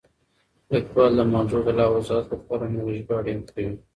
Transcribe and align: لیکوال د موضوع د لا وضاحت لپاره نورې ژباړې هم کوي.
لیکوال 0.71 1.11
د 1.17 1.21
موضوع 1.33 1.61
د 1.67 1.69
لا 1.79 1.85
وضاحت 1.93 2.27
لپاره 2.33 2.63
نورې 2.75 2.93
ژباړې 3.01 3.31
هم 3.35 3.41
کوي. 3.49 3.73